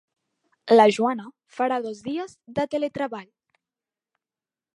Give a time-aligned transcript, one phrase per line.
[0.77, 1.27] La Joana
[1.57, 3.29] farà dos dies de teletreball.